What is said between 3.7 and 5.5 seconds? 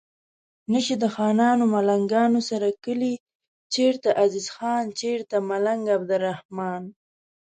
چرته عزیز خان چرته